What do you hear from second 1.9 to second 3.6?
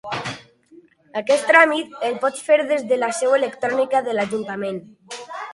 el pots fer des de la seu